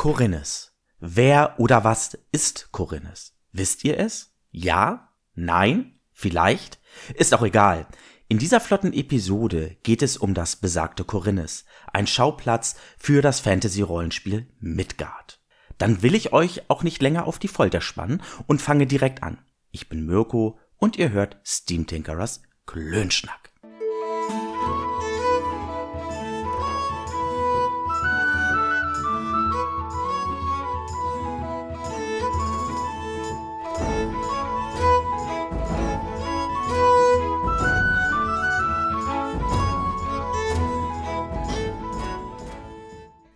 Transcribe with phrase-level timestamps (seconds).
[0.00, 0.72] Korinnes.
[0.98, 3.34] Wer oder was ist Korinnes?
[3.52, 4.32] Wisst ihr es?
[4.50, 5.10] Ja?
[5.34, 6.00] Nein?
[6.10, 6.80] Vielleicht?
[7.16, 7.86] Ist auch egal.
[8.26, 14.48] In dieser flotten Episode geht es um das besagte Korinnes, ein Schauplatz für das Fantasy-Rollenspiel
[14.58, 15.38] Midgard.
[15.76, 19.36] Dann will ich euch auch nicht länger auf die Folter spannen und fange direkt an.
[19.70, 23.49] Ich bin Mirko und ihr hört Steam Tinkerers Klönschnack.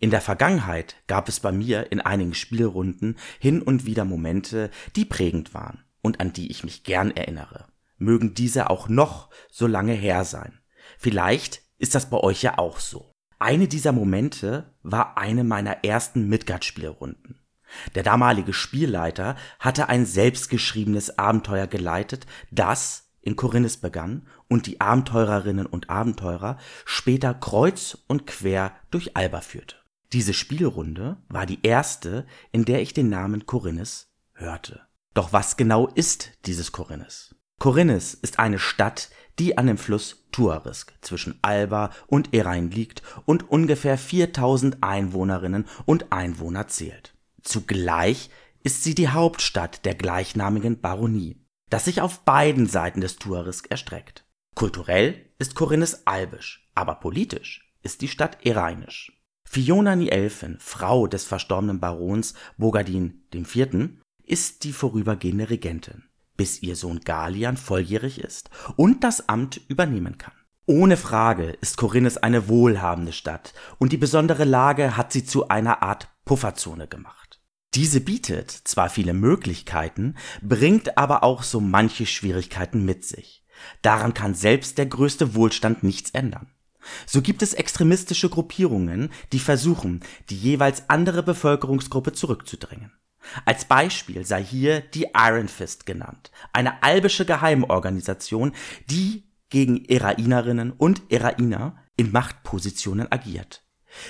[0.00, 5.04] In der Vergangenheit gab es bei mir in einigen Spielrunden hin und wieder Momente, die
[5.04, 7.66] prägend waren und an die ich mich gern erinnere.
[7.96, 10.60] Mögen diese auch noch so lange her sein.
[10.98, 13.10] Vielleicht ist das bei euch ja auch so.
[13.40, 17.40] Eine dieser Momente war eine meiner ersten Midgard-Spielrunden.
[17.94, 25.66] Der damalige Spielleiter hatte ein selbstgeschriebenes Abenteuer geleitet, das in Korinnes begann und die Abenteurerinnen
[25.66, 29.76] und Abenteurer später kreuz und quer durch Alba führte.
[30.12, 34.80] Diese Spielrunde war die erste, in der ich den Namen Korinnes hörte.
[35.12, 37.34] Doch was genau ist dieses Korinnes?
[37.58, 43.50] Korinnes ist eine Stadt, die an dem Fluss Tuarisk zwischen Alba und Erain liegt und
[43.50, 47.14] ungefähr 4000 Einwohnerinnen und Einwohner zählt.
[47.42, 48.30] Zugleich
[48.62, 51.36] ist sie die Hauptstadt der gleichnamigen Baronie,
[51.68, 54.24] das sich auf beiden Seiten des Tuarisk erstreckt.
[54.54, 59.17] Kulturell ist Korinnes albisch, aber politisch ist die Stadt erainisch.
[59.50, 63.88] Fiona Nielfen, Frau des verstorbenen Barons Bogadin IV.,
[64.22, 66.04] ist die vorübergehende Regentin,
[66.36, 70.34] bis ihr Sohn Galian volljährig ist und das Amt übernehmen kann.
[70.66, 75.82] Ohne Frage ist Korinnes eine wohlhabende Stadt und die besondere Lage hat sie zu einer
[75.82, 77.40] Art Pufferzone gemacht.
[77.72, 83.46] Diese bietet zwar viele Möglichkeiten, bringt aber auch so manche Schwierigkeiten mit sich.
[83.80, 86.52] Daran kann selbst der größte Wohlstand nichts ändern.
[87.06, 90.00] So gibt es extremistische Gruppierungen, die versuchen,
[90.30, 92.92] die jeweils andere Bevölkerungsgruppe zurückzudrängen.
[93.44, 98.52] Als Beispiel sei hier die Iron Fist genannt, eine albische Geheimorganisation,
[98.88, 103.64] die gegen Erainerinnen und Erainer in Machtpositionen agiert.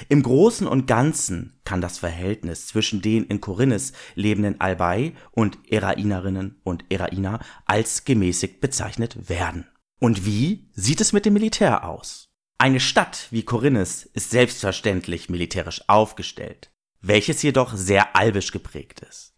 [0.08, 6.60] Im Großen und Ganzen kann das Verhältnis zwischen den in Korinnes lebenden Albai und Erainerinnen
[6.64, 9.66] und Erainer als gemäßigt bezeichnet werden.
[10.00, 12.27] Und wie sieht es mit dem Militär aus?
[12.60, 19.36] Eine Stadt wie Korinnes ist selbstverständlich militärisch aufgestellt, welches jedoch sehr albisch geprägt ist.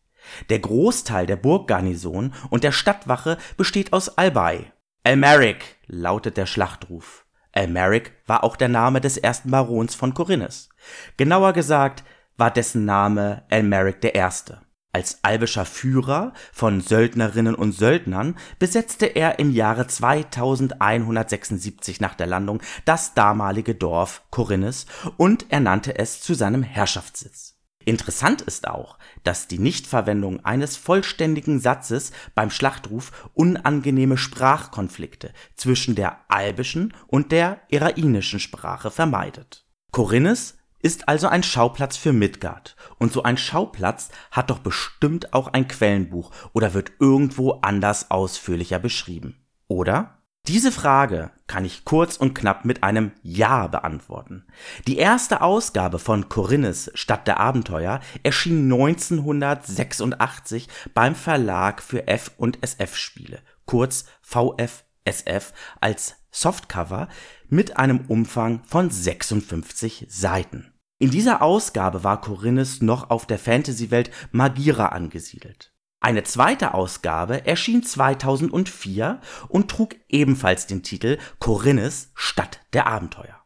[0.49, 4.73] Der Großteil der Burggarnison und der Stadtwache besteht aus Albai.
[5.05, 7.27] Elmeric lautet der Schlachtruf.
[7.53, 10.71] Elmeric war auch der Name des ersten Barons von Korinnes.
[11.19, 12.05] Genauer gesagt
[12.39, 14.55] war dessen Name Elmeric I.
[14.93, 22.61] Als albischer Führer von Söldnerinnen und Söldnern besetzte er im Jahre 2176 nach der Landung
[22.87, 24.87] das damalige Dorf Korinnes
[25.17, 27.55] und ernannte es zu seinem Herrschaftssitz.
[27.85, 36.19] Interessant ist auch, dass die Nichtverwendung eines vollständigen Satzes beim Schlachtruf unangenehme Sprachkonflikte zwischen der
[36.29, 39.65] albischen und der erainischen Sprache vermeidet.
[39.93, 42.77] Korinnes ist also ein Schauplatz für Midgard.
[42.99, 48.79] Und so ein Schauplatz hat doch bestimmt auch ein Quellenbuch oder wird irgendwo anders ausführlicher
[48.79, 49.37] beschrieben.
[49.69, 50.21] Oder?
[50.47, 54.47] Diese Frage kann ich kurz und knapp mit einem Ja beantworten.
[54.87, 62.63] Die erste Ausgabe von Korinnes Stadt der Abenteuer erschien 1986 beim Verlag für F und
[62.63, 67.09] SF Spiele, kurz VFSF, als Softcover
[67.49, 70.70] mit einem Umfang von 56 Seiten.
[71.03, 75.73] In dieser Ausgabe war Korinnes noch auf der Fantasy-Welt Magira angesiedelt.
[75.99, 79.19] Eine zweite Ausgabe erschien 2004
[79.49, 83.41] und trug ebenfalls den Titel Korinnes Stadt der Abenteuer.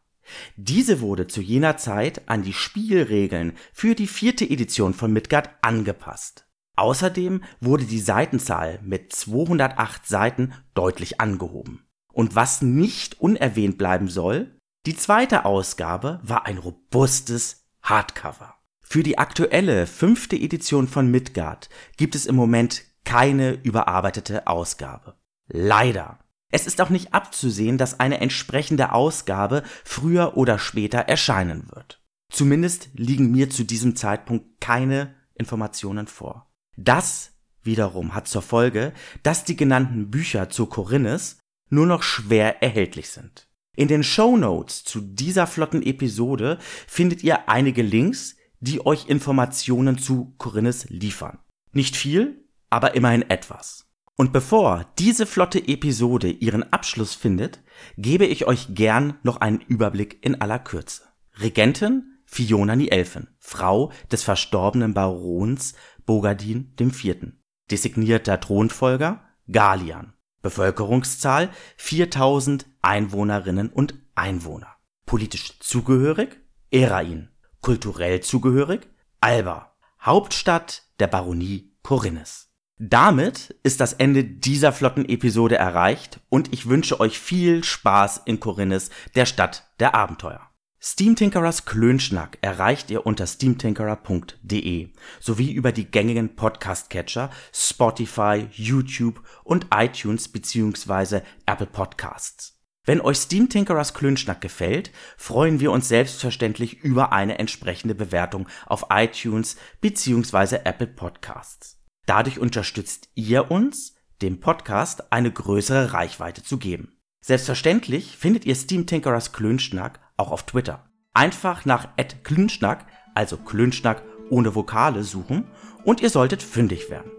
[0.57, 6.45] Diese wurde zu jener Zeit an die Spielregeln für die vierte Edition von Midgard angepasst.
[6.75, 11.85] Außerdem wurde die Seitenzahl mit 208 Seiten deutlich angehoben.
[12.11, 14.54] Und was nicht unerwähnt bleiben soll,
[14.85, 18.55] die zweite Ausgabe war ein robustes Hardcover.
[18.81, 25.15] Für die aktuelle fünfte Edition von Midgard gibt es im Moment keine überarbeitete Ausgabe.
[25.47, 26.19] Leider.
[26.51, 32.01] Es ist auch nicht abzusehen, dass eine entsprechende Ausgabe früher oder später erscheinen wird.
[32.31, 36.51] Zumindest liegen mir zu diesem Zeitpunkt keine Informationen vor.
[36.77, 37.31] Das
[37.63, 38.93] wiederum hat zur Folge,
[39.23, 41.39] dass die genannten Bücher zu Korinnes
[41.69, 43.47] nur noch schwer erhältlich sind.
[43.75, 46.57] In den Show Notes zu dieser flotten Episode
[46.87, 51.39] findet ihr einige Links, die euch Informationen zu Korinnes liefern.
[51.73, 53.85] Nicht viel, aber immerhin etwas.
[54.15, 57.61] Und bevor diese flotte Episode ihren Abschluss findet,
[57.97, 61.03] gebe ich euch gern noch einen Überblick in aller Kürze.
[61.39, 65.73] Regentin Fiona Nielfen, Frau des verstorbenen Barons
[66.05, 67.33] Bogadin IV.
[67.69, 70.14] Designierter Thronfolger Galian.
[70.45, 74.75] Bevölkerungszahl 4000 Einwohnerinnen und Einwohner.
[75.07, 76.39] Politisch zugehörig
[76.69, 77.29] Erain.
[77.61, 78.87] Kulturell zugehörig
[79.21, 79.75] Alba.
[79.99, 82.51] Hauptstadt der Baronie Korinnes.
[82.77, 88.39] Damit ist das Ende dieser flotten Episode erreicht und ich wünsche euch viel Spaß in
[88.39, 90.51] Korinnes, der Stadt der Abenteuer.
[90.87, 94.89] Steamtinkerers Klönschnack erreicht ihr unter steamtinkerer.de
[95.19, 101.21] sowie über die gängigen Podcast-Catcher Spotify, YouTube und iTunes bzw.
[101.47, 102.61] Apple Podcasts.
[102.85, 109.55] Wenn euch Steamtinkerers Klönschnack gefällt, freuen wir uns selbstverständlich über eine entsprechende Bewertung auf iTunes
[109.81, 110.57] bzw.
[110.65, 111.83] Apple Podcasts.
[112.05, 116.99] Dadurch unterstützt ihr uns, dem Podcast eine größere Reichweite zu geben.
[117.21, 120.83] Selbstverständlich findet ihr Steamtinkerers Klönschnack auch auf Twitter.
[121.13, 121.89] Einfach nach
[122.23, 125.47] @klünschnack, also Klönschnack ohne Vokale suchen
[125.83, 127.11] und ihr solltet fündig werden.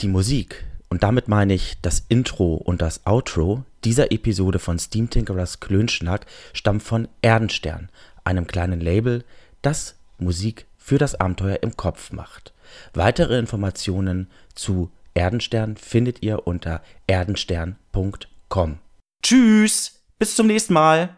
[0.00, 5.10] Die Musik, und damit meine ich das Intro und das Outro dieser Episode von Steam
[5.10, 7.88] Tinkerers Klönschnack, stammt von Erdenstern,
[8.22, 9.24] einem kleinen Label,
[9.60, 12.52] das Musik für das Abenteuer im Kopf macht.
[12.94, 18.78] Weitere Informationen zu Erdenstern findet ihr unter erdenstern.com.
[19.20, 21.17] Tschüss, bis zum nächsten Mal.